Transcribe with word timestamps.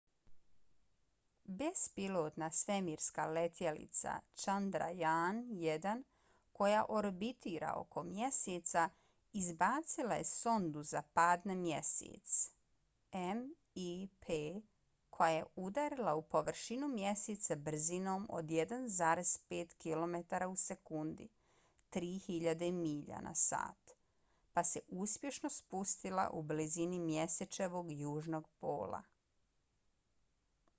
bespilotna 1.61 2.47
svemirska 2.57 3.23
letjelica 3.37 4.11
chandrayaan-1 4.43 6.03
koja 6.53 6.85
orbitira 6.89 7.73
oko 7.79 8.03
mjeseca 8.03 8.83
izbacila 9.41 10.15
je 10.15 10.25
sondu 10.29 10.83
za 10.91 11.01
pad 11.17 11.45
na 11.45 11.53
mjesec 11.65 12.37
mip 13.75 14.23
koja 15.09 15.29
je 15.29 15.43
udarila 15.55 16.15
u 16.15 16.21
površinu 16.21 16.87
mjeseca 16.87 17.55
brzinom 17.55 18.27
od 18.29 18.45
1,5 18.45 19.75
kilometara 19.77 20.47
u 20.47 20.55
sekundi 20.55 21.29
3000 21.99 22.71
milja 22.71 23.21
na 23.21 23.35
sat 23.41 23.95
pa 24.53 24.63
se 24.63 24.85
uspješno 24.87 25.49
spustila 25.49 26.29
u 26.29 26.41
blizini 26.41 26.99
mjesečevog 26.99 27.91
južnog 27.91 28.47
pola 28.59 29.03